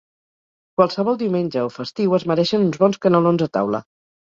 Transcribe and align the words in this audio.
Qualsevol 0.79 1.21
diumenge 1.21 1.67
o 1.67 1.71
festiu 1.77 2.19
es 2.21 2.29
mereixen 2.35 2.67
uns 2.71 2.85
bons 2.87 3.05
canelons 3.09 3.51
a 3.51 3.55
taula. 3.57 3.89